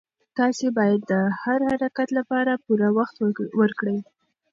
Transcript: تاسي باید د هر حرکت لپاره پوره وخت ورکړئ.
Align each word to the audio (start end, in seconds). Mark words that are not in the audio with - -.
تاسي 0.37 0.67
باید 0.77 1.01
د 1.11 1.13
هر 1.41 1.59
حرکت 1.69 2.09
لپاره 2.17 2.61
پوره 2.63 2.89
وخت 2.97 3.15
ورکړئ. 3.61 3.97